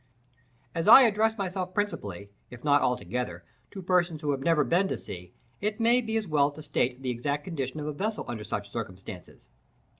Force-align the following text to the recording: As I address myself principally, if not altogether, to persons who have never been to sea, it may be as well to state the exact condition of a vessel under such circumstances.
As 0.73 0.87
I 0.87 1.03
address 1.03 1.37
myself 1.37 1.75
principally, 1.75 2.31
if 2.49 2.63
not 2.63 2.81
altogether, 2.81 3.45
to 3.69 3.83
persons 3.83 4.23
who 4.23 4.31
have 4.31 4.39
never 4.39 4.63
been 4.63 4.87
to 4.87 4.97
sea, 4.97 5.31
it 5.61 5.79
may 5.79 6.01
be 6.01 6.17
as 6.17 6.27
well 6.27 6.49
to 6.53 6.63
state 6.63 7.03
the 7.03 7.11
exact 7.11 7.43
condition 7.43 7.79
of 7.79 7.85
a 7.85 7.93
vessel 7.93 8.25
under 8.27 8.43
such 8.43 8.71
circumstances. 8.71 9.47